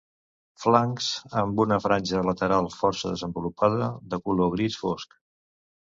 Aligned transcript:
Flancs 0.61 1.09
amb 1.41 1.61
una 1.65 1.79
franja 1.85 2.25
lateral 2.29 2.71
força 2.79 3.13
desenvolupada 3.15 3.93
de 4.15 4.23
color 4.29 4.55
gris 4.59 4.85
fosc. 4.85 5.19